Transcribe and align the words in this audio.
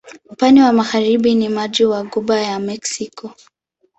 Upande 0.29 0.61
wa 0.61 0.73
magharibi 0.73 1.35
ni 1.35 1.49
maji 1.49 1.85
wa 1.85 2.03
Ghuba 2.03 2.39
ya 2.41 2.59
Meksiko. 2.59 3.31